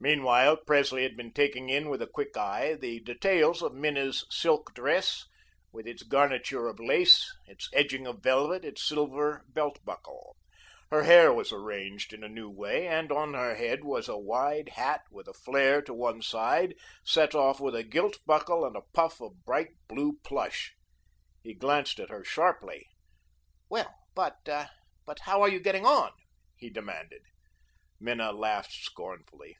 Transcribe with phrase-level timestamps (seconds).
[0.00, 4.72] Meanwhile, Presley had been taking in with a quick eye the details of Minna's silk
[4.72, 5.24] dress,
[5.72, 10.36] with its garniture of lace, its edging of velvet, its silver belt buckle.
[10.92, 14.68] Her hair was arranged in a new way and on her head was a wide
[14.68, 18.82] hat with a flare to one side, set off with a gilt buckle and a
[18.94, 20.76] puff of bright blue plush.
[21.42, 22.86] He glanced at her sharply.
[23.68, 24.44] "Well, but
[25.04, 26.12] but how are you getting on?"
[26.56, 27.22] he demanded.
[27.98, 29.56] Minna laughed scornfully.